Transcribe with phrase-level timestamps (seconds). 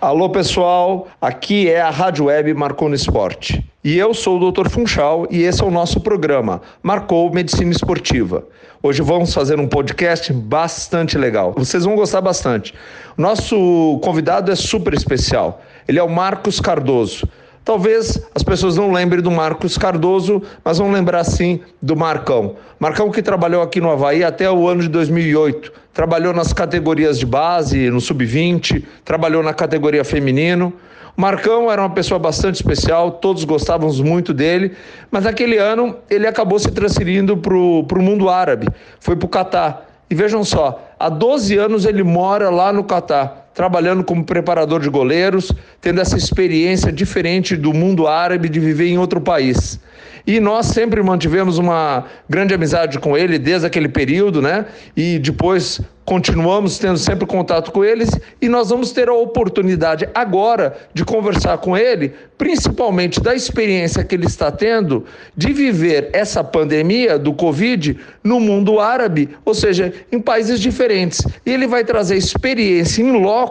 [0.00, 3.68] Alô pessoal, aqui é a Rádio Web Marcou no Esporte.
[3.82, 4.68] E eu sou o Dr.
[4.68, 8.46] Funchal e esse é o nosso programa Marcou Medicina Esportiva.
[8.80, 11.52] Hoje vamos fazer um podcast bastante legal.
[11.56, 12.72] Vocês vão gostar bastante.
[13.16, 15.60] Nosso convidado é super especial.
[15.88, 17.26] Ele é o Marcos Cardoso.
[17.68, 22.56] Talvez as pessoas não lembrem do Marcos Cardoso, mas vão lembrar sim do Marcão.
[22.80, 25.70] Marcão que trabalhou aqui no Havaí até o ano de 2008.
[25.92, 30.72] Trabalhou nas categorias de base, no sub-20, trabalhou na categoria feminino.
[31.14, 34.72] Marcão era uma pessoa bastante especial, todos gostávamos muito dele,
[35.10, 38.66] mas naquele ano ele acabou se transferindo para o mundo árabe,
[38.98, 39.86] foi para o Catar.
[40.08, 44.88] E vejam só, há 12 anos ele mora lá no Catar trabalhando como preparador de
[44.88, 49.80] goleiros, tendo essa experiência diferente do mundo árabe de viver em outro país.
[50.28, 54.66] E nós sempre mantivemos uma grande amizade com ele desde aquele período, né?
[54.94, 60.74] E depois continuamos tendo sempre contato com eles e nós vamos ter a oportunidade agora
[60.94, 65.04] de conversar com ele, principalmente da experiência que ele está tendo
[65.36, 71.26] de viver essa pandemia do Covid no mundo árabe, ou seja, em países diferentes.
[71.44, 73.47] E ele vai trazer experiência em loco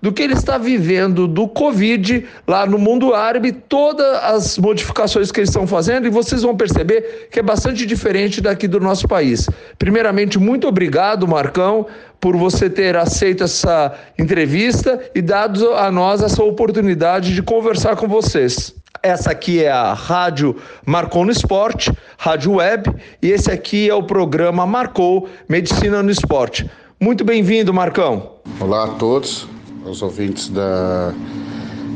[0.00, 5.40] do que ele está vivendo do Covid lá no mundo árabe, todas as modificações que
[5.40, 9.48] eles estão fazendo e vocês vão perceber que é bastante diferente daqui do nosso país.
[9.78, 11.86] Primeiramente, muito obrigado, Marcão
[12.20, 18.08] por você ter aceito essa entrevista e dado a nós essa oportunidade de conversar com
[18.08, 18.74] vocês.
[19.02, 24.02] Essa aqui é a Rádio Marcou no Esporte, Rádio Web, e esse aqui é o
[24.02, 26.68] programa Marcou Medicina no Esporte.
[27.00, 28.37] Muito bem-vindo, Marcão.
[28.60, 29.46] Olá a todos,
[29.86, 31.14] os ouvintes da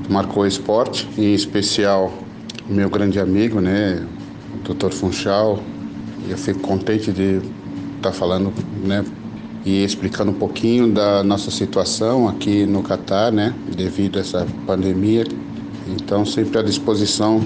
[0.08, 2.12] Marcou Esporte, em especial
[2.68, 4.06] meu grande amigo, né,
[4.54, 4.92] o Dr.
[4.92, 5.58] Funchal.
[6.28, 7.40] Eu fico contente de
[7.96, 8.52] estar falando,
[8.84, 9.04] né,
[9.64, 15.26] e explicando um pouquinho da nossa situação aqui no Catar, né, devido a essa pandemia.
[15.88, 17.40] Então, sempre à disposição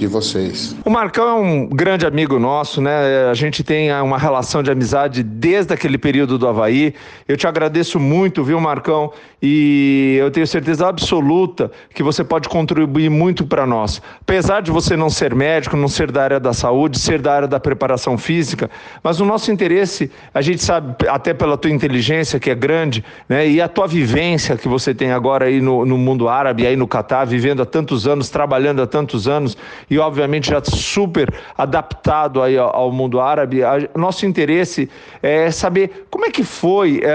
[0.00, 0.74] de vocês.
[0.82, 3.28] O Marcão é um grande amigo nosso, né?
[3.30, 6.94] A gente tem uma relação de amizade desde aquele período do Havaí.
[7.28, 9.12] Eu te agradeço muito, viu, Marcão?
[9.42, 14.00] E eu tenho certeza absoluta que você pode contribuir muito para nós.
[14.22, 17.48] Apesar de você não ser médico, não ser da área da saúde, ser da área
[17.48, 18.70] da preparação física,
[19.02, 23.46] mas o nosso interesse, a gente sabe, até pela tua inteligência, que é grande, né?
[23.46, 26.88] E a tua vivência que você tem agora aí no, no mundo árabe, aí no
[26.88, 29.56] Catar, vivendo há tantos anos, trabalhando há tantos anos
[29.90, 33.60] e obviamente já super adaptado aí ao mundo árabe.
[33.94, 34.88] Nosso interesse
[35.20, 37.10] é saber como é que foi é,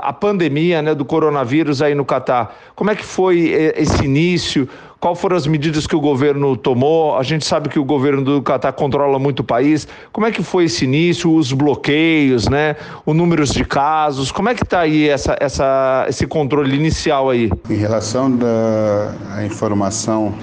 [0.00, 2.56] a pandemia né, do coronavírus aí no Catar.
[2.76, 4.68] Como é que foi é, esse início?
[5.00, 7.16] Qual foram as medidas que o governo tomou?
[7.16, 9.88] A gente sabe que o governo do Catar controla muito o país.
[10.12, 12.76] Como é que foi esse início, os bloqueios, né?
[13.06, 14.30] Os números de casos?
[14.30, 17.50] Como é que está aí essa, essa, esse controle inicial aí?
[17.70, 20.34] Em relação da informação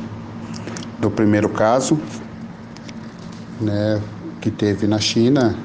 [1.00, 2.00] do primeiro caso,
[3.62, 4.02] né,
[4.42, 5.56] que teve na China.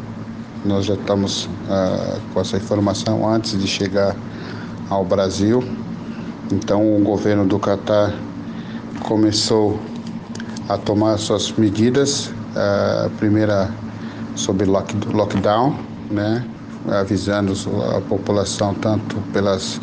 [0.64, 4.14] Nós já estamos ah, com essa informação antes de chegar
[4.88, 5.62] ao Brasil.
[6.52, 8.14] Então, o governo do Catar
[9.02, 9.80] começou
[10.68, 12.30] a tomar suas medidas.
[12.54, 13.70] A primeira
[14.34, 15.74] sobre lock, lockdown,
[16.10, 16.44] né,
[17.00, 17.54] avisando
[17.96, 19.80] a população tanto pelas,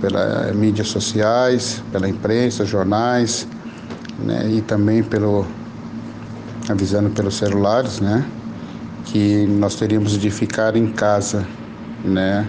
[0.00, 3.46] pelas mídias sociais, pela imprensa, jornais,
[4.24, 5.46] né, e também pelo
[6.68, 8.24] avisando pelos celulares, né,
[9.04, 11.46] que nós teríamos de ficar em casa,
[12.02, 12.46] né,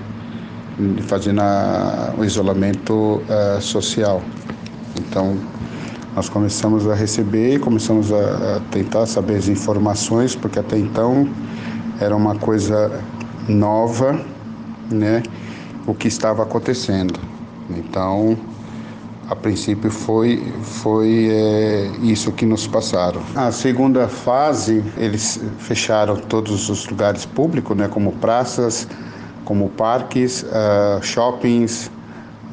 [1.07, 4.21] fazendo a, o isolamento uh, social.
[4.97, 5.37] Então,
[6.15, 11.27] nós começamos a receber, começamos a, a tentar saber as informações, porque até então
[11.99, 13.01] era uma coisa
[13.49, 14.19] nova,
[14.89, 15.23] né,
[15.85, 17.19] o que estava acontecendo.
[17.69, 18.37] Então,
[19.29, 23.21] a princípio foi, foi é, isso que nos passaram.
[23.35, 28.87] A segunda fase, eles fecharam todos os lugares públicos, né, como praças,
[29.43, 31.89] como parques, uh, shoppings,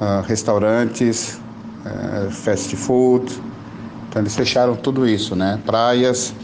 [0.01, 1.41] uh, restaurantes,
[1.85, 3.33] uh, fast food.
[4.09, 5.59] Então eles fecharam tudo isso, né?
[5.65, 6.35] Praias,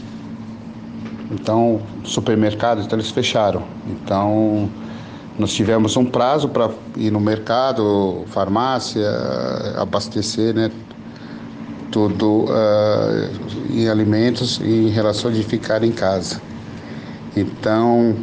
[1.29, 3.63] então supermercados, então eles fecharam.
[3.87, 4.69] Então
[5.39, 9.07] nós tivemos um prazo para ir no mercado, farmácia,
[9.77, 10.69] abastecer, né?
[11.89, 16.41] Tudo uh, em alimentos em relação de ficar em casa.
[17.37, 18.17] Então,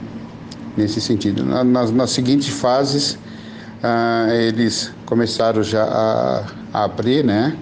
[0.77, 7.57] nesse sentido, na, nas, nas seguintes fases, uh, eles começaram já a, a abrir, né?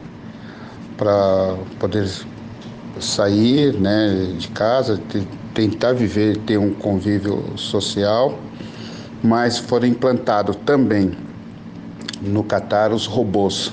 [0.97, 2.11] Para poder
[2.99, 5.01] sair né, de casa,
[5.55, 8.39] tentar viver, ter um convívio social
[9.25, 11.17] mas foram implantados também
[12.21, 13.73] no Catar os robôs.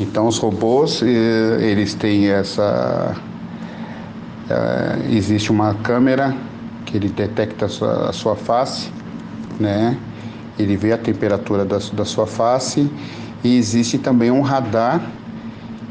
[0.00, 3.14] Então os robôs eh, eles têm essa
[4.48, 6.34] eh, existe uma câmera
[6.86, 8.90] que ele detecta a sua, a sua face,
[9.58, 9.98] né?
[10.58, 12.90] Ele vê a temperatura da, da sua face
[13.44, 15.02] e existe também um radar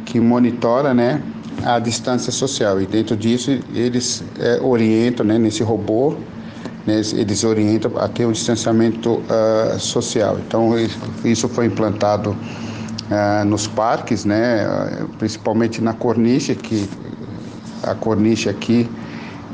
[0.05, 1.21] que monitora, né,
[1.63, 2.81] a distância social.
[2.81, 6.15] E dentro disso eles é, orientam, né, nesse robô,
[6.85, 10.37] né, eles orientam a ter um distanciamento uh, social.
[10.39, 10.71] Então
[11.23, 14.65] isso foi implantado uh, nos parques, né,
[15.17, 16.89] principalmente na corniche, que
[17.83, 18.89] a corniche aqui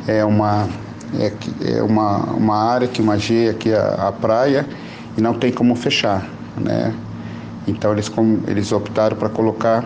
[0.07, 0.67] é uma
[1.19, 1.31] é,
[1.77, 4.67] é uma, uma área que magia aqui a, a praia
[5.17, 6.27] e não tem como fechar,
[6.57, 6.93] né?
[7.67, 8.11] Então eles,
[8.47, 9.83] eles optaram para colocar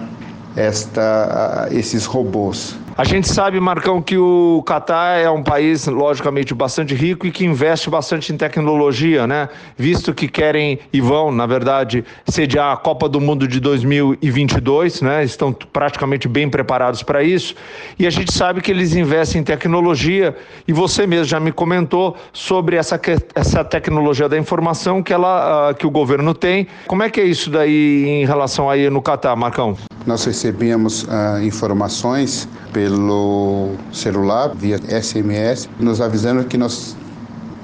[0.56, 2.75] esta, esses robôs.
[3.00, 7.46] A gente sabe, Marcão, que o Catar é um país, logicamente, bastante rico e que
[7.46, 9.48] investe bastante em tecnologia, né?
[9.78, 15.24] Visto que querem e vão, na verdade, sediar a Copa do Mundo de 2022, né?
[15.24, 17.56] Estão praticamente bem preparados para isso.
[17.98, 20.36] E a gente sabe que eles investem em tecnologia
[20.68, 23.00] e você mesmo já me comentou sobre essa,
[23.34, 26.68] essa tecnologia da informação que, ela, uh, que o governo tem.
[26.86, 29.78] Como é que é isso daí em relação aí no Catar, Marcão?
[30.06, 36.96] Nós recebemos uh, informações pelo celular, via SMS, nos avisando que nós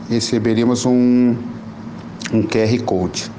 [0.09, 1.35] receberíamos um,
[2.33, 3.31] um QR Code.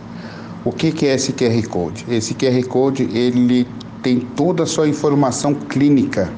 [0.65, 2.05] O que, que é esse QR Code?
[2.09, 3.69] Esse QR Code ele
[4.03, 6.33] tem toda a sua informação clínica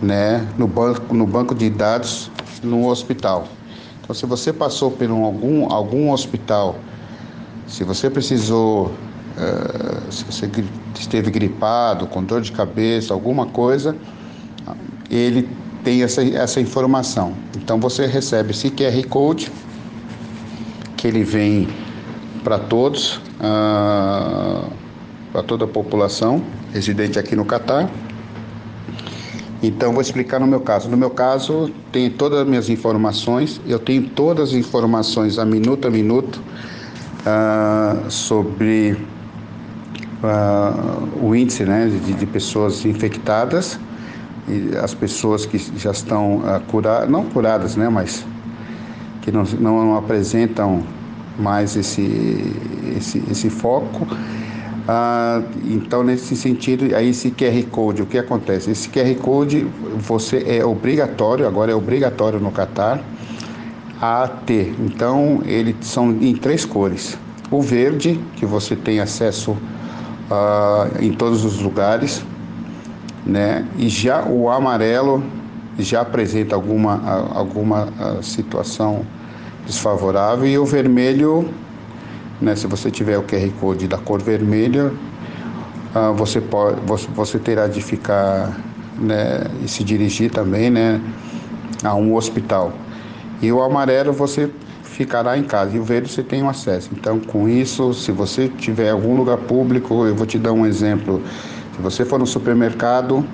[0.00, 2.30] né, no, banco, no banco de dados
[2.62, 3.48] no hospital.
[4.00, 6.76] Então, se você passou por um, algum, algum hospital,
[7.66, 8.92] se você precisou
[10.10, 10.50] se você
[10.98, 13.96] esteve gripado, com dor de cabeça, alguma coisa,
[15.10, 15.48] ele
[15.84, 17.34] tem essa, essa informação.
[17.56, 19.50] Então você recebe esse QR Code,
[20.96, 21.68] que ele vem
[22.44, 24.70] para todos, uh,
[25.32, 26.42] para toda a população
[26.72, 27.90] residente aqui no Catar.
[29.62, 30.88] Então vou explicar no meu caso.
[30.88, 35.86] No meu caso, tem todas as minhas informações, eu tenho todas as informações a minuto
[35.86, 36.42] a minuto
[37.20, 38.96] uh, sobre
[40.22, 43.78] uh, o índice né, de, de, pessoas infectadas
[44.48, 48.24] e as pessoas que já estão uh, curadas, não curadas, né, mas
[49.22, 50.82] que não, não apresentam
[51.38, 52.54] mais esse,
[52.96, 54.06] esse, esse foco.
[54.88, 58.70] Ah, então, nesse sentido, aí esse QR Code, o que acontece?
[58.70, 59.66] Esse QR Code
[59.96, 63.00] você é obrigatório, agora é obrigatório no Catar,
[64.00, 64.74] a ter.
[64.80, 67.16] Então, eles são em três cores.
[67.48, 69.56] O verde, que você tem acesso
[70.32, 72.24] uh, em todos os lugares,
[73.24, 73.66] né?
[73.76, 75.22] E já o amarelo
[75.78, 79.04] já apresenta alguma, alguma uh, situação
[79.66, 81.48] desfavorável e o vermelho,
[82.40, 82.56] né?
[82.56, 84.92] Se você tiver o QR Code da cor vermelha,
[85.94, 86.80] uh, você pode,
[87.14, 88.58] você terá de ficar,
[88.98, 89.44] né?
[89.62, 91.00] E se dirigir também, né?
[91.84, 92.72] A um hospital.
[93.40, 94.48] E o amarelo você
[94.92, 95.76] ficará em casa.
[95.76, 96.90] E o verde você tem um acesso.
[96.92, 101.22] Então, com isso, se você tiver algum lugar público, eu vou te dar um exemplo.
[101.74, 103.24] Se você for no supermercado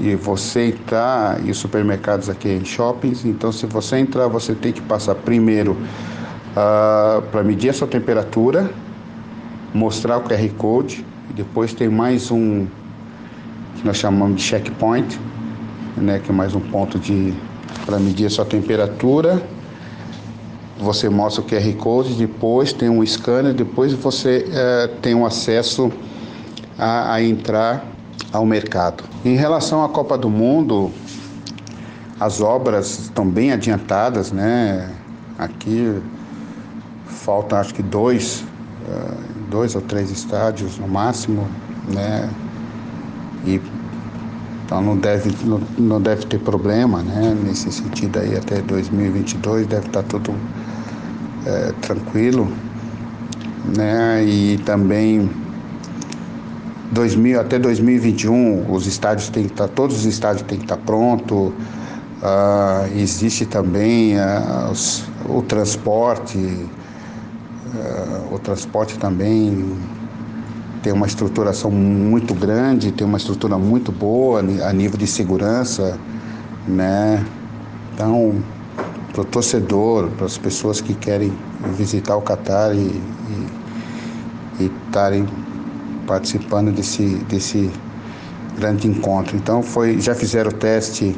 [0.00, 4.72] e você entrar, e os supermercados aqui em shoppings, então se você entrar, você tem
[4.72, 5.76] que passar primeiro uh,
[6.56, 8.70] ah, para medir a sua temperatura,
[9.72, 12.66] mostrar o QR Code, e depois tem mais um
[13.76, 15.18] que nós chamamos de checkpoint,
[15.96, 17.32] né, que é mais um ponto de
[17.86, 19.42] para medir a sua temperatura
[20.80, 25.92] você mostra o QR Code, depois tem um scanner, depois você é, tem um acesso
[26.78, 27.84] a, a entrar
[28.32, 29.04] ao mercado.
[29.24, 30.90] Em relação à Copa do Mundo,
[32.18, 34.90] as obras estão bem adiantadas, né?
[35.38, 36.00] Aqui
[37.06, 38.44] faltam acho que dois,
[38.88, 39.14] é,
[39.50, 41.46] dois ou três estádios no máximo,
[41.88, 42.28] né?
[43.44, 43.60] E
[44.64, 47.36] então não deve, não, não deve ter problema, né?
[47.44, 50.32] Nesse sentido aí até 2022 deve estar tudo
[51.46, 52.48] é, tranquilo,
[53.76, 54.24] né?
[54.24, 55.30] E também
[56.90, 60.76] 2000, até 2021 os estádios têm que estar, tá, todos os estádios têm que estar
[60.76, 61.54] tá pronto.
[62.22, 69.74] Uh, existe também uh, os, o transporte, uh, o transporte também
[70.82, 75.98] tem uma estruturação muito grande, tem uma estrutura muito boa a nível de segurança,
[76.68, 77.24] né?
[77.94, 78.42] Então
[79.12, 81.32] para o torcedor, para as pessoas que querem
[81.76, 83.00] visitar o Catar e
[84.60, 85.26] estarem
[86.06, 87.70] participando desse, desse
[88.58, 89.36] grande encontro.
[89.36, 91.16] Então foi, já fizeram o teste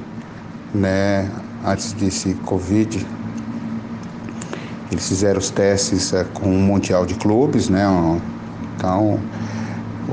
[0.75, 1.30] né,
[1.64, 3.06] antes desse Covid.
[4.90, 7.87] Eles fizeram os testes é, com um mundial de clubes, né?
[8.76, 9.18] Então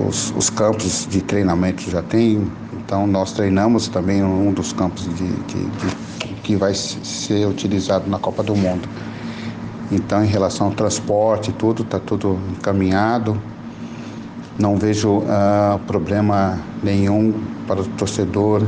[0.07, 5.27] os, os, campos de treinamento já tem, então nós treinamos também um dos campos de,
[5.27, 5.95] de, de,
[6.50, 8.89] que vai ser utilizado na Copa do Mundo.
[9.91, 13.39] Então, em relação ao transporte, tudo está tudo encaminhado.
[14.58, 18.63] Não vejo uh, problema nenhum para o torcedor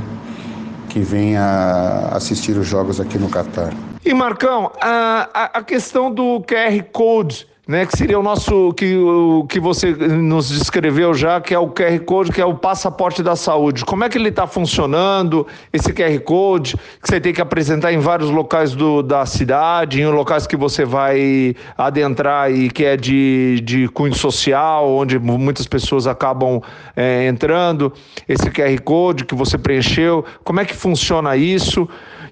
[0.90, 3.74] que venha assistir os jogos aqui no Catar.
[4.06, 9.46] E Marcão, a, a questão do QR Code né, que seria o nosso que o
[9.48, 13.34] que você nos descreveu já, que é o QR Code, que é o passaporte da
[13.34, 13.86] saúde.
[13.86, 15.48] Como é que ele está funcionando?
[15.72, 20.06] Esse QR Code que você tem que apresentar em vários locais do, da cidade, em
[20.06, 26.08] locais que você vai adentrar e que é de, de cunho social, onde muitas pessoas
[26.08, 26.62] acabam
[26.94, 27.94] é, entrando.
[28.28, 31.88] Esse QR Code que você preencheu, como é que funciona isso?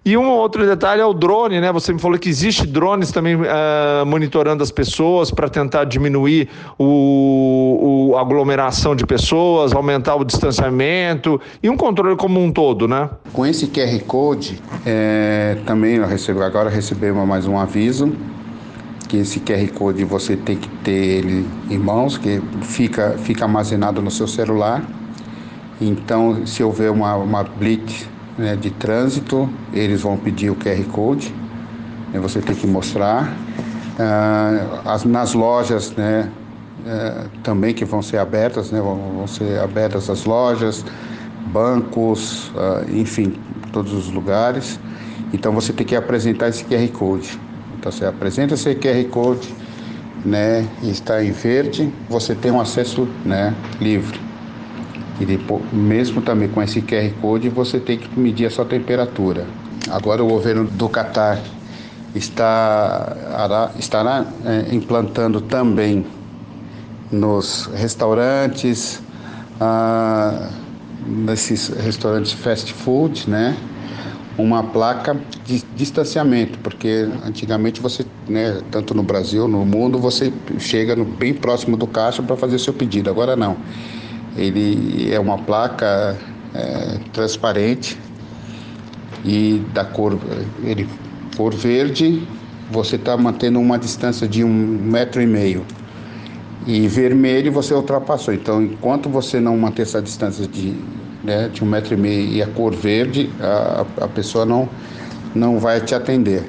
[0.06, 1.72] E um outro detalhe é o drone, né?
[1.72, 8.12] Você me falou que existe drones também uh, monitorando as pessoas para tentar diminuir o,
[8.12, 13.10] o, aglomeração de pessoas, aumentar o distanciamento e um controle como um todo, né?
[13.34, 18.12] Com esse QR Code, é, também eu recebo, agora recebemos mais um aviso
[19.10, 24.02] que esse QR Code você tem que ter ele em mãos, que fica, fica armazenado
[24.02, 24.84] no seu celular.
[25.82, 28.08] Então, se houver uma, uma blitz
[28.38, 31.34] né, de trânsito, eles vão pedir o QR Code,
[32.14, 33.36] né, você tem que mostrar.
[34.00, 36.32] Ah, as, nas lojas, né,
[36.88, 40.86] é, também que vão ser abertas, né, vão, ser abertas as lojas,
[41.48, 43.34] bancos, ah, enfim,
[43.74, 44.80] todos os lugares.
[45.34, 47.38] Então você tem que apresentar esse QR Code.
[47.78, 49.54] Então você apresenta esse QR Code,
[50.24, 54.18] né, está em verde, você tem um acesso, né, livre.
[55.20, 59.46] E depois, mesmo também com esse QR Code, você tem que medir a sua temperatura.
[59.90, 61.38] Agora o governo do Catar
[62.16, 66.06] está, estará é, implantando também
[67.12, 69.02] nos restaurantes,
[69.60, 70.50] ah,
[71.06, 73.56] nesses restaurantes fast food, né?
[74.38, 80.96] Uma placa de distanciamento, porque antigamente você, né, tanto no Brasil, no mundo, você chega
[80.96, 83.10] no, bem próximo do caixa para fazer seu pedido.
[83.10, 83.58] Agora não
[84.40, 86.18] ele é uma placa
[86.54, 87.98] é, transparente
[89.26, 90.18] e da cor,
[90.64, 90.88] ele,
[91.40, 92.28] cor verde,
[92.70, 95.66] você está mantendo uma distância de um metro e meio.
[96.68, 98.34] E vermelho você ultrapassou.
[98.34, 100.76] Então, enquanto você não manter essa distância de,
[101.24, 104.68] né, de um metro e meio e a cor verde, a, a pessoa não,
[105.34, 106.44] não vai te atender.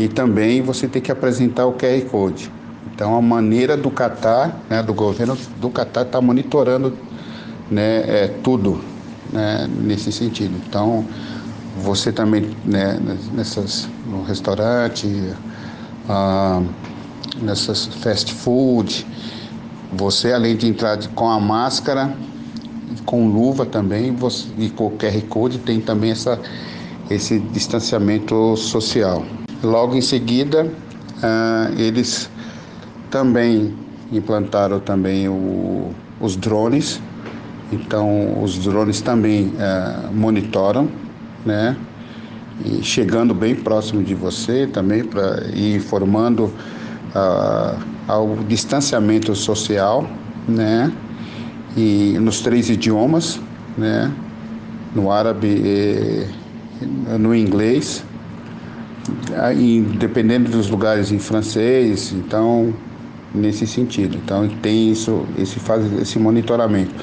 [0.00, 2.50] E também você tem que apresentar o QR Code.
[2.92, 6.92] Então, a maneira do Catar, né, do governo do Catar, está monitorando
[7.70, 8.80] né, é, tudo
[9.32, 10.56] né, nesse sentido.
[10.66, 11.06] Então,
[11.76, 12.98] você também, né,
[13.32, 15.08] nessas, no restaurante,
[16.08, 16.62] ah,
[17.40, 19.06] nessas fast food,
[19.92, 22.14] você além de entrar com a máscara,
[23.06, 26.38] com luva também, você, e com o QR Code, tem também essa,
[27.10, 29.24] esse distanciamento social.
[29.62, 30.70] Logo em seguida,
[31.22, 32.28] ah, eles
[33.10, 33.74] também
[34.10, 37.00] implantaram também o, os drones,
[37.72, 40.88] então os drones também é, monitoram,
[41.44, 41.76] né?
[42.64, 46.44] E chegando bem próximo de você também para ir informando
[47.14, 50.08] uh, ao distanciamento social,
[50.46, 50.92] né?
[51.76, 53.40] E nos três idiomas,
[53.76, 54.12] né?
[54.94, 56.26] No árabe, e
[57.18, 58.04] no inglês,
[59.98, 62.74] dependendo dos lugares em francês, então
[63.34, 64.18] nesse sentido.
[64.22, 66.94] Então tem isso, esse faz esse monitoramento.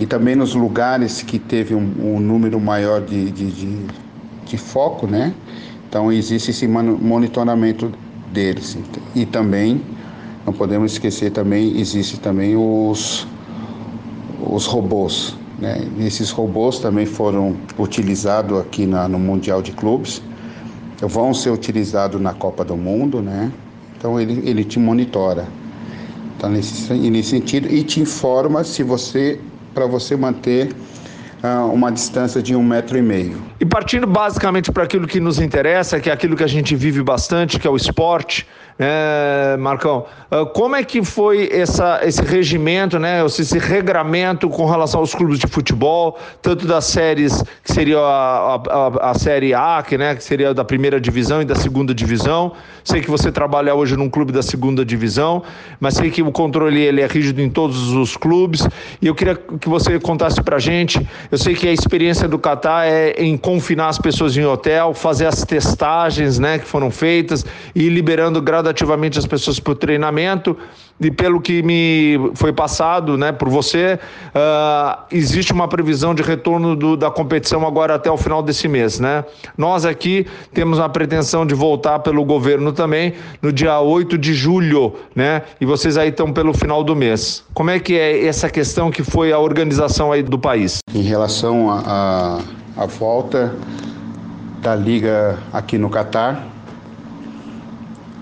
[0.00, 3.86] E também nos lugares que teve um, um número maior de, de, de,
[4.46, 5.34] de, foco, né?
[5.86, 7.92] Então existe esse monitoramento
[8.32, 8.78] deles.
[9.14, 9.82] E também,
[10.46, 13.26] não podemos esquecer também, existe também os,
[14.40, 15.36] os robôs.
[15.58, 15.86] Né?
[15.98, 20.22] Esses robôs também foram utilizados aqui na, no Mundial de Clubes,
[21.02, 23.52] vão ser utilizados na Copa do Mundo, né?
[23.98, 25.46] Então ele, ele te monitora.
[26.38, 29.38] Tá nesse, nesse sentido e te informa se você
[29.74, 30.72] para você manter
[31.42, 33.49] uh, uma distância de um metro e meio.
[33.60, 37.02] E partindo basicamente para aquilo que nos interessa, que é aquilo que a gente vive
[37.02, 38.46] bastante, que é o esporte,
[38.82, 45.00] é, Marcão, ah, como é que foi essa, esse regimento, né, esse regramento com relação
[45.00, 49.98] aos clubes de futebol, tanto das séries, que seria a, a, a série A, que,
[49.98, 52.52] né, que seria da primeira divisão e da segunda divisão.
[52.82, 55.42] Sei que você trabalha hoje num clube da segunda divisão,
[55.78, 58.66] mas sei que o controle ele é rígido em todos os clubes.
[59.02, 61.06] E eu queria que você contasse para gente.
[61.30, 65.26] Eu sei que a experiência do Catar é em confinar as pessoas em hotel, fazer
[65.26, 70.56] as testagens né, que foram feitas e liberando gradativamente as pessoas para o treinamento.
[71.00, 76.76] E pelo que me foi passado né, por você, uh, existe uma previsão de retorno
[76.76, 79.00] do, da competição agora até o final desse mês.
[79.00, 79.24] Né?
[79.56, 84.94] Nós aqui temos a pretensão de voltar pelo governo também no dia 8 de julho,
[85.14, 85.42] né?
[85.58, 87.42] E vocês aí estão pelo final do mês.
[87.54, 90.80] Como é que é essa questão que foi a organização aí do país?
[90.94, 91.70] Em relação
[92.80, 93.54] à volta
[94.62, 96.48] da liga aqui no Catar,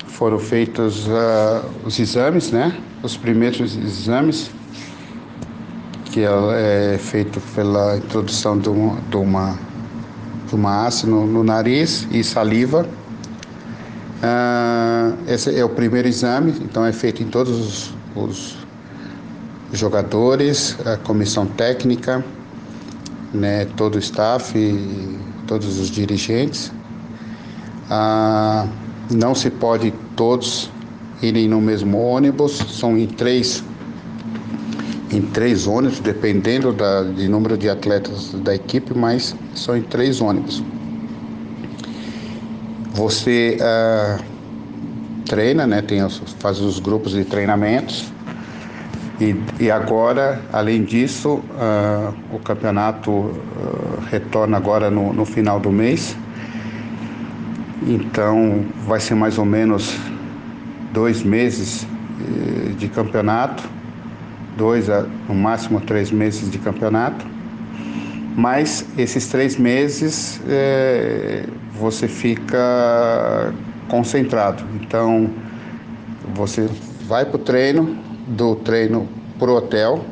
[0.09, 2.77] foram feitos uh, os exames, né?
[3.01, 4.51] Os primeiros exames,
[6.07, 9.57] que é feito pela introdução de uma, de uma,
[10.49, 12.85] de uma ácido no, no nariz e saliva.
[14.21, 18.57] Uh, esse é o primeiro exame, então é feito em todos os, os
[19.73, 22.25] jogadores, a comissão técnica,
[23.33, 26.73] né, todo o staff e todos os dirigentes.
[27.91, 28.69] Uh,
[29.11, 30.71] não se pode todos
[31.23, 33.65] irem no mesmo ônibus, são em três
[35.11, 40.21] em três ônibus, dependendo da, de número de atletas da equipe, mas são em três
[40.21, 40.63] ônibus.
[42.93, 44.23] Você uh,
[45.25, 46.07] treina, né, tem,
[46.41, 48.13] faz os grupos de treinamentos
[49.21, 53.35] e, e agora, além disso, uh, o campeonato uh,
[54.11, 56.17] retorna agora no, no final do mês
[57.89, 59.97] então vai ser mais ou menos
[60.93, 61.87] dois meses
[62.21, 63.65] eh, de campeonato,
[64.57, 67.27] dois a no máximo três meses de campeonato.
[68.37, 73.53] Mas esses três meses é, você fica
[73.89, 74.63] concentrado.
[74.81, 75.31] Então
[76.35, 76.69] você
[77.09, 77.97] vai para o treino,
[78.29, 79.09] do treino
[79.39, 80.05] para o hotel,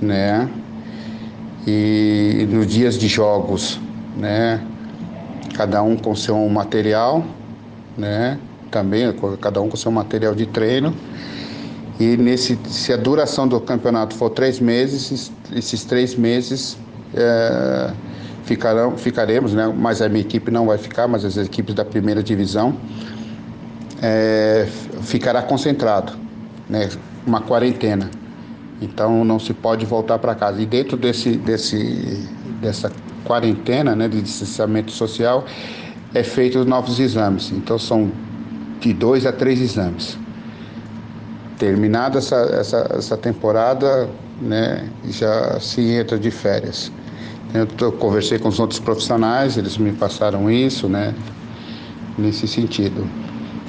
[0.00, 0.48] né?
[1.66, 3.80] E nos dias de jogos,
[4.16, 4.60] né?
[5.52, 7.24] cada um com seu material,
[7.96, 8.38] né?
[8.70, 10.94] Também cada um com seu material de treino.
[12.00, 16.76] E nesse, se a duração do campeonato for três meses, esses três meses
[17.14, 17.92] é,
[18.44, 19.72] ficarão, ficaremos, né?
[19.76, 22.74] Mas a minha equipe não vai ficar, mas as equipes da primeira divisão
[24.00, 24.66] é,
[25.02, 26.14] ficará concentrado,
[26.68, 26.88] né?
[27.26, 28.10] Uma quarentena.
[28.80, 30.60] Então não se pode voltar para casa.
[30.60, 32.28] E dentro desse, desse,
[32.60, 32.90] dessa
[33.24, 35.44] quarentena, né, de distanciamento social,
[36.12, 37.52] é feito os novos exames.
[37.52, 38.10] Então são
[38.80, 40.18] de dois a três exames.
[41.58, 46.90] Terminada essa, essa, essa temporada, né, já se entra de férias.
[47.54, 51.14] Eu tô, conversei com os outros profissionais, eles me passaram isso, né,
[52.18, 53.06] nesse sentido.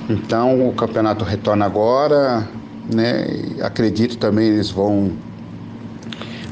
[0.09, 2.47] Então o campeonato retorna agora,
[2.91, 3.25] né,
[3.61, 5.11] acredito também eles vão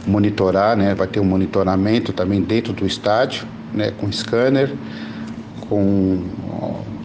[0.06, 0.96] monitorar, né?
[0.96, 3.92] Vai ter um monitoramento também dentro do estádio, né?
[4.00, 4.74] Com scanner,
[5.70, 6.24] com,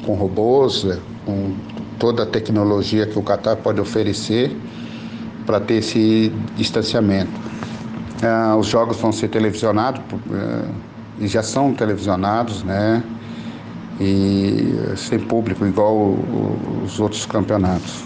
[0.04, 0.98] com robôs, né?
[1.24, 1.54] com
[1.98, 4.56] toda a tecnologia que o Qatar pode oferecer
[5.44, 7.30] para ter esse distanciamento.
[8.22, 10.00] Ah, os jogos vão ser televisionados
[10.32, 10.68] eh,
[11.20, 13.02] e já são televisionados, né?
[14.00, 16.16] E sem público, igual
[16.84, 18.04] os outros campeonatos.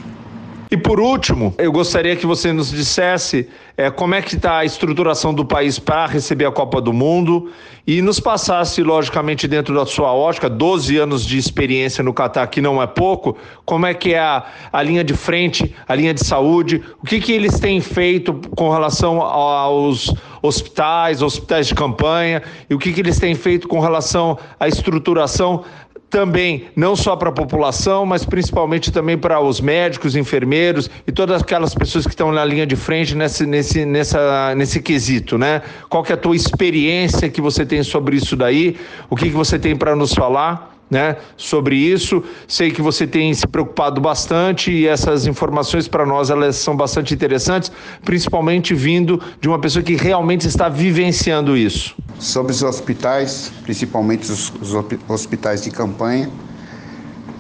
[0.73, 4.65] E por último, eu gostaria que você nos dissesse é, como é que está a
[4.65, 7.51] estruturação do país para receber a Copa do Mundo
[7.85, 12.61] e nos passasse, logicamente, dentro da sua ótica, 12 anos de experiência no Catar, que
[12.61, 16.25] não é pouco, como é que é a, a linha de frente, a linha de
[16.25, 22.75] saúde, o que, que eles têm feito com relação aos hospitais, hospitais de campanha, e
[22.75, 25.65] o que, que eles têm feito com relação à estruturação
[26.11, 31.41] também, não só para a população, mas principalmente também para os médicos, enfermeiros e todas
[31.41, 35.63] aquelas pessoas que estão na linha de frente nesse, nesse, nessa, nesse quesito, né?
[35.89, 38.77] Qual que é a tua experiência que você tem sobre isso daí?
[39.09, 40.80] O que, que você tem para nos falar?
[40.91, 42.23] Né, sobre isso.
[42.49, 47.15] Sei que você tem se preocupado bastante e essas informações para nós elas são bastante
[47.15, 47.71] interessantes,
[48.05, 51.95] principalmente vindo de uma pessoa que realmente está vivenciando isso.
[52.19, 54.75] Sobre os hospitais, principalmente os, os
[55.09, 56.29] hospitais de campanha,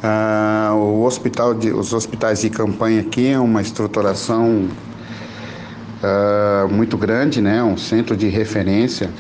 [0.02, 4.68] uh, o hospital de, os hospitais de campanha aqui é uma estruturação
[6.02, 9.10] uh, muito grande, né, um centro de referência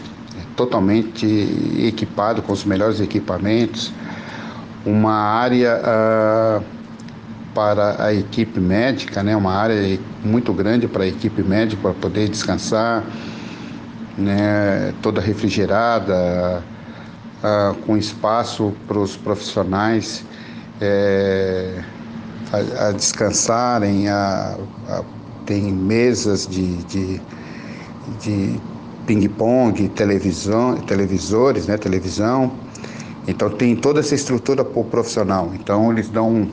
[0.56, 1.26] totalmente
[1.86, 3.92] equipado com os melhores equipamentos,
[4.84, 6.64] uma área uh,
[7.54, 12.28] para a equipe médica, né, uma área muito grande para a equipe médica para poder
[12.28, 13.04] descansar,
[14.16, 16.62] né, toda refrigerada,
[17.42, 20.24] uh, com espaço para os profissionais
[20.80, 21.82] é,
[22.52, 24.56] a, a, descansarem, a,
[24.88, 25.02] a,
[25.44, 27.20] tem mesas de, de,
[28.20, 28.60] de
[29.06, 32.52] ping-pong, televisão, televisores, né, televisão.
[33.26, 35.50] Então tem toda essa estrutura para o profissional.
[35.54, 36.50] Então eles dão um,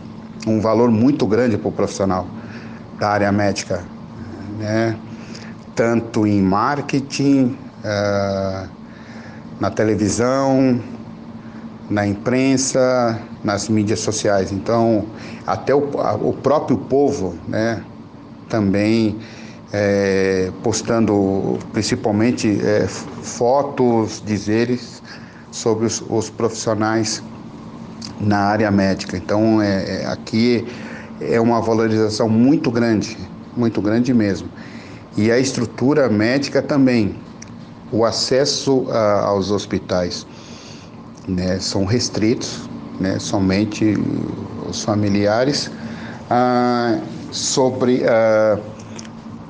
[0.47, 2.27] um valor muito grande para o profissional
[2.99, 3.83] da área médica,
[4.59, 4.97] né?
[5.75, 8.67] tanto em marketing, uh,
[9.59, 10.81] na televisão,
[11.89, 14.51] na imprensa, nas mídias sociais.
[14.51, 15.05] Então,
[15.45, 15.89] até o,
[16.21, 17.81] o próprio povo, né,
[18.49, 19.17] também
[19.71, 25.01] é, postando principalmente é, fotos, dizeres
[25.57, 27.23] sobre os, os, profissionais
[28.19, 29.17] na área médica.
[29.17, 30.65] Então, é, é, aqui
[31.19, 33.17] é uma valorização muito grande,
[33.55, 34.47] muito grande mesmo.
[35.17, 37.15] E a estrutura médica também,
[37.91, 40.27] o acesso a, aos hospitais
[41.27, 43.97] né, são restritos, né, somente
[44.69, 45.71] os familiares.
[46.29, 46.99] Ah,
[47.31, 48.59] sobre ah,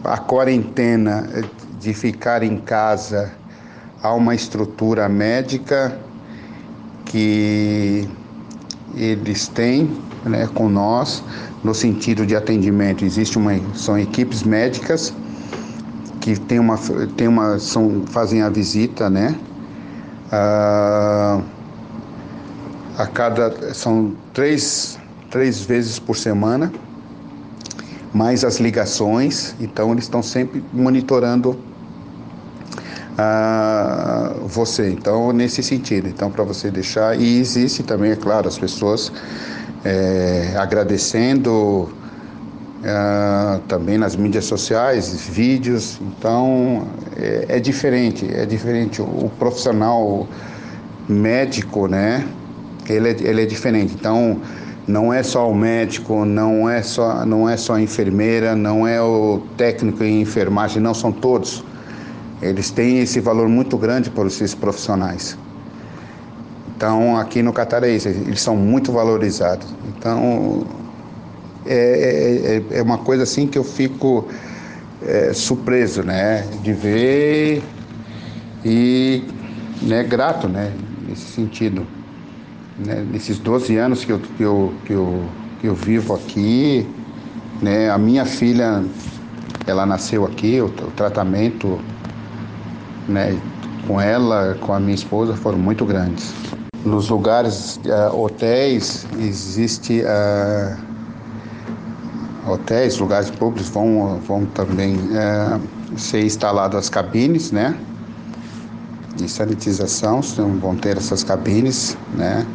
[0.03, 1.27] a quarentena
[1.79, 3.31] de ficar em casa,
[4.01, 5.97] há uma estrutura médica
[7.05, 8.07] que
[8.95, 9.89] eles têm
[10.25, 11.23] né, com nós
[11.63, 13.03] no sentido de atendimento.
[13.03, 15.13] Existe uma, são equipes médicas
[16.21, 16.77] que tem uma,
[17.15, 19.36] tem uma, são, fazem a visita, né?
[20.31, 21.39] Ah,
[22.97, 26.71] a cada são três, três vezes por semana,
[28.13, 31.57] mais as ligações, então eles estão sempre monitorando
[34.45, 34.89] você.
[34.89, 39.12] Então, nesse sentido, então para você deixar e existe também, é claro, as pessoas
[39.84, 41.89] é, agradecendo
[42.77, 45.99] uh, também nas mídias sociais, vídeos.
[46.01, 49.01] Então é, é, diferente, é diferente.
[49.01, 50.27] O profissional
[51.08, 52.25] médico, né?
[52.89, 53.93] Ele é, ele é diferente.
[53.93, 54.39] Então
[54.88, 59.01] não é só o médico, não é só, não é só a enfermeira, não é
[59.01, 61.63] o técnico em enfermagem, não são todos.
[62.41, 65.38] Eles têm esse valor muito grande para esses profissionais.
[66.76, 69.67] Então, aqui no Catar é isso, eles são muito valorizados.
[69.88, 70.63] Então,
[71.65, 74.28] é, é, é, é uma coisa assim que eu fico
[75.04, 76.45] é, surpreso, né?
[76.62, 77.63] De ver
[78.63, 79.23] e
[79.82, 80.71] né, grato, né?
[81.08, 81.86] Nesse sentido.
[82.78, 83.04] Né?
[83.12, 85.23] Nesses 12 anos que eu, que, eu, que, eu,
[85.62, 86.88] que eu vivo aqui,
[87.60, 87.89] né?
[87.89, 88.84] A minha filha,
[89.65, 91.80] ela nasceu aqui, o, o tratamento
[93.07, 93.39] né,
[93.87, 96.33] com ela, com a minha esposa, foram muito grandes.
[96.85, 100.01] Nos lugares, uh, hotéis, existe...
[100.01, 100.87] Uh,
[102.47, 105.59] hotéis, lugares públicos vão, vão também é,
[105.97, 107.77] ser instaladas as cabines, né?
[109.15, 110.21] De sanitização,
[110.61, 112.45] vão ter essas cabines, né?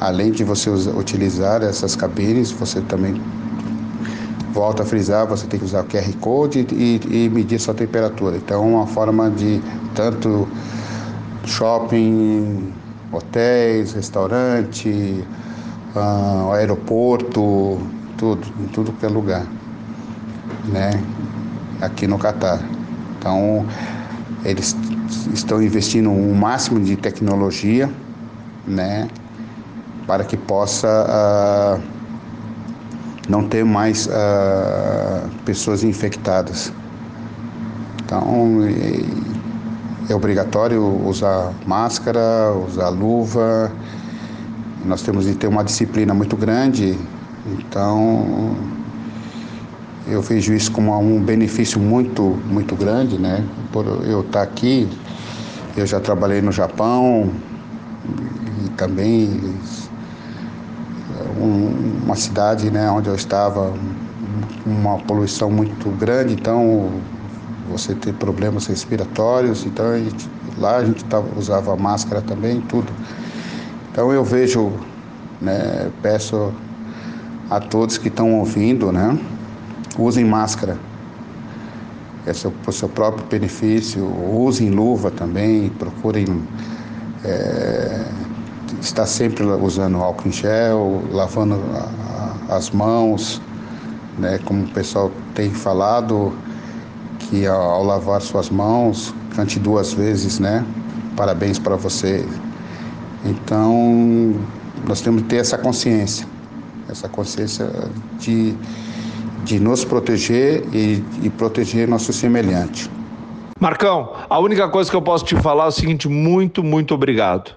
[0.00, 3.20] Além de você utilizar essas cabines, você também
[4.52, 8.36] volta a frisar, você tem que usar o QR Code e, e medir sua temperatura.
[8.36, 9.60] Então, uma forma de
[9.94, 10.48] tanto
[11.44, 12.72] shopping,
[13.12, 15.24] hotéis, restaurante,
[15.94, 17.78] uh, aeroporto,
[18.16, 19.46] tudo, em tudo que é lugar,
[20.66, 20.90] né?
[21.80, 22.60] Aqui no Catar.
[23.18, 23.66] Então,
[24.44, 24.76] eles
[25.32, 27.90] estão investindo o um máximo de tecnologia,
[28.66, 29.08] né?
[30.06, 31.99] Para que possa uh,
[33.30, 36.72] não ter mais uh, pessoas infectadas.
[38.04, 38.60] Então,
[40.08, 43.72] é, obrigatório usar máscara, usar luva.
[44.84, 46.98] Nós temos de ter uma disciplina muito grande
[47.46, 48.54] então,
[50.06, 53.44] eu vejo isso como um benefício muito, muito grande, né?
[53.72, 54.88] Por eu estar aqui,
[55.76, 57.30] eu já trabalhei no Japão
[58.64, 59.54] e também
[61.38, 63.72] uma cidade, né, onde eu estava,
[64.66, 66.90] uma poluição muito grande, então
[67.70, 72.92] você tem problemas respiratórios, então a gente, lá a gente tava, usava máscara também, tudo.
[73.90, 74.72] Então eu vejo,
[75.40, 76.52] né, peço
[77.50, 79.18] a todos que estão ouvindo, né?
[79.98, 80.78] Usem máscara.
[82.24, 84.04] É seu, o seu próprio benefício.
[84.32, 85.68] Usem luva também.
[85.70, 86.42] Procurem
[87.24, 88.04] é,
[88.80, 91.60] estar sempre usando álcool em gel, lavando
[92.48, 93.40] as mãos,
[94.18, 94.38] né?
[94.44, 96.32] Como o pessoal tem falado,
[97.18, 100.64] que ao, lavar suas mãos, cante duas vezes, né?
[101.16, 102.26] Parabéns para você.
[103.24, 104.34] Então,
[104.86, 106.26] nós temos que ter essa consciência
[106.90, 107.70] essa consciência
[108.18, 108.54] de,
[109.44, 112.90] de nos proteger e, e proteger nosso semelhante.
[113.58, 117.52] Marcão, a única coisa que eu posso te falar é o seguinte: muito, muito obrigado.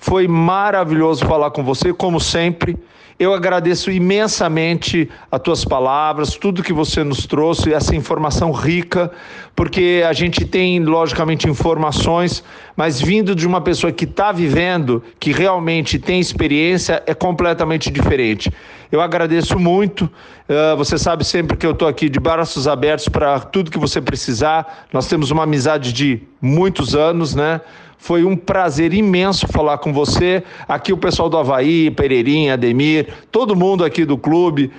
[0.00, 2.74] Foi maravilhoso falar com você, como sempre.
[3.18, 9.12] Eu agradeço imensamente as tuas palavras, tudo que você nos trouxe, essa informação rica,
[9.54, 12.42] porque a gente tem, logicamente, informações,
[12.74, 18.50] mas vindo de uma pessoa que está vivendo, que realmente tem experiência, é completamente diferente.
[18.90, 20.06] Eu agradeço muito.
[20.48, 24.00] Uh, você sabe sempre que eu estou aqui de braços abertos para tudo que você
[24.00, 24.86] precisar.
[24.94, 27.60] Nós temos uma amizade de muitos anos, né?
[28.02, 30.42] Foi um prazer imenso falar com você.
[30.66, 34.72] Aqui o pessoal do Havaí, Pereirinha, Ademir, todo mundo aqui do clube,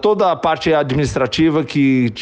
[0.00, 2.12] toda a parte administrativa que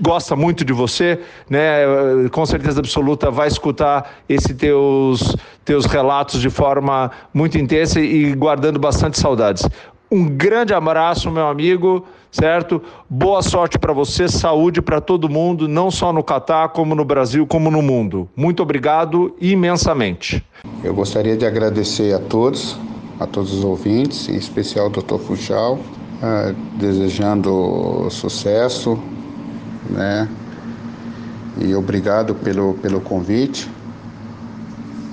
[0.00, 1.18] gosta muito de você,
[1.50, 1.82] né?
[2.30, 8.78] Com certeza absoluta vai escutar esses teus, teus relatos de forma muito intensa e guardando
[8.78, 9.68] bastante saudades.
[10.10, 12.82] Um grande abraço, meu amigo, certo?
[13.08, 17.46] Boa sorte para você, saúde para todo mundo, não só no Catar, como no Brasil,
[17.46, 18.28] como no mundo.
[18.34, 20.44] Muito obrigado imensamente.
[20.82, 22.76] Eu gostaria de agradecer a todos,
[23.20, 25.18] a todos os ouvintes, em especial ao Dr.
[25.18, 28.98] Funchal, uh, desejando sucesso,
[29.90, 30.26] né?
[31.60, 33.70] E obrigado pelo, pelo convite.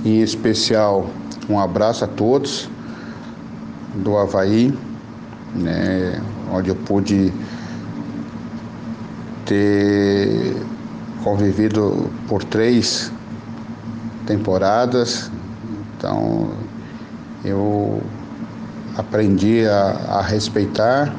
[0.05, 1.07] Em especial,
[1.49, 2.69] um abraço a todos
[3.93, 4.73] do Havaí
[5.55, 7.33] né, onde eu pude
[9.45, 10.55] ter
[11.23, 13.11] convivido por três
[14.25, 15.31] temporadas,
[15.97, 16.51] então
[17.43, 18.01] eu
[18.95, 21.13] aprendi a, a respeitar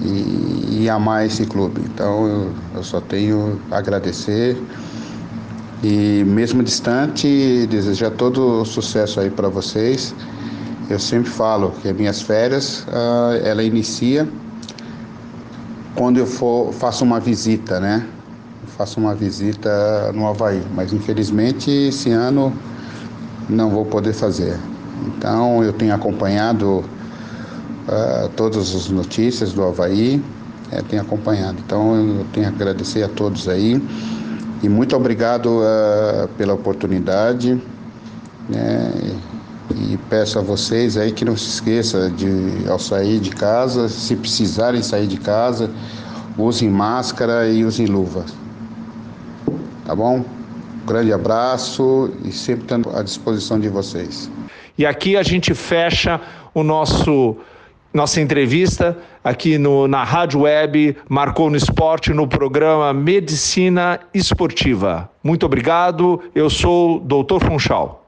[0.00, 1.82] e, e, amar esse clube.
[1.84, 4.56] Então eu, eu só tenho a agradecer
[5.82, 10.14] e mesmo distante desejar todo o sucesso aí para vocês
[10.90, 14.28] eu sempre falo que as minhas férias, uh, ela inicia
[15.94, 18.06] quando eu for, faço uma visita, né?
[18.80, 22.50] faço uma visita no Havaí, mas infelizmente esse ano
[23.46, 24.58] não vou poder fazer.
[25.06, 30.22] Então eu tenho acompanhado uh, todas as notícias do Havaí,
[30.72, 31.58] é, tenho acompanhado.
[31.64, 33.82] Então eu tenho que agradecer a todos aí
[34.62, 37.60] e muito obrigado uh, pela oportunidade.
[38.48, 39.14] Né?
[39.76, 44.16] E peço a vocês aí que não se esqueça de ao sair de casa, se
[44.16, 45.70] precisarem sair de casa,
[46.36, 48.24] usem máscara e usem luva.
[49.84, 50.24] Tá bom?
[50.82, 54.30] Um grande abraço e sempre estando à disposição de vocês.
[54.76, 56.20] E aqui a gente fecha
[56.54, 57.36] o nosso
[57.92, 65.10] nossa entrevista aqui no, na Rádio Web, marcou no esporte, no programa Medicina Esportiva.
[65.24, 67.44] Muito obrigado, eu sou o Dr.
[67.44, 67.99] Funchal.